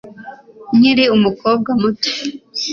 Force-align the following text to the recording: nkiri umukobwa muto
nkiri 0.77 1.03
umukobwa 1.15 1.69
muto 1.81 2.09